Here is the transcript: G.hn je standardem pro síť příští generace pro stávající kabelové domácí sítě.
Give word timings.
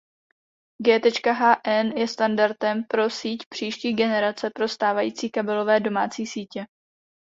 G.hn 0.87 1.91
je 1.97 2.07
standardem 2.07 2.83
pro 2.83 3.09
síť 3.09 3.45
příští 3.49 3.93
generace 3.93 4.49
pro 4.55 4.67
stávající 4.67 5.29
kabelové 5.29 5.79
domácí 5.79 6.25
sítě. 6.27 6.65